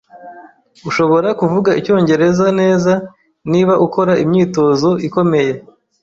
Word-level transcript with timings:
Uzashobora 0.87 1.29
kuvuga 1.39 1.69
icyongereza 1.79 2.47
neza 2.59 2.91
niba 3.51 3.73
ukora 3.85 4.13
imyitozo 4.23 4.89
ikomeye 5.07 5.51